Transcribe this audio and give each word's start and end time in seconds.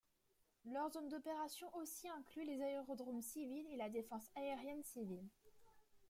Leurs 0.65 0.89
zones 0.91 1.09
d'opérations 1.09 1.69
aussi 1.75 2.09
incluent 2.09 2.47
les 2.47 2.59
aérodromes 2.59 3.21
civils 3.21 3.67
et 3.71 3.77
la 3.77 3.87
défense 3.87 4.31
aérienne 4.35 4.81
civile. 4.83 5.29